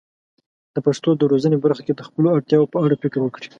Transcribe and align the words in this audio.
د 0.73 0.77
پښتو 0.85 1.09
د 1.17 1.21
روزنې 1.31 1.55
په 1.57 1.63
برخه 1.65 1.81
کې 1.85 1.93
د 1.95 2.01
خپلو 2.07 2.27
اړتیاوو 2.35 2.71
په 2.73 2.77
اړه 2.83 2.95
فکر 3.03 3.19
وکړي. 3.23 3.47